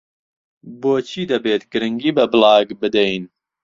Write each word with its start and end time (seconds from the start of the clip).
بۆچی 0.81 1.23
دەبێت 1.31 1.61
گرنگی 1.71 2.11
بە 2.17 2.23
بڵاگ 2.31 2.67
بدەین؟ 2.81 3.23